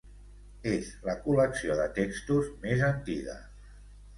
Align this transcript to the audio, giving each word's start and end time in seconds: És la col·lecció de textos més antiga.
És 0.69 0.87
la 1.09 1.15
col·lecció 1.27 1.75
de 1.81 1.87
textos 1.99 2.51
més 2.65 2.85
antiga. 2.89 3.37